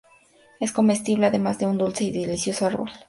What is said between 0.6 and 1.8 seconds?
comestible, además de un